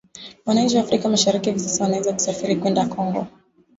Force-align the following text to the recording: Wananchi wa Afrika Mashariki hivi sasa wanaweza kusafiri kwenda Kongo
Wananchi 0.45 0.75
wa 0.77 0.81
Afrika 0.83 1.09
Mashariki 1.09 1.49
hivi 1.49 1.59
sasa 1.59 1.83
wanaweza 1.83 2.13
kusafiri 2.13 2.55
kwenda 2.55 2.85
Kongo 2.87 3.27